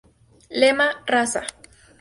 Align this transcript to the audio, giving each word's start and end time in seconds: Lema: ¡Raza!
Lema: 0.59 0.87
¡Raza! 1.05 1.43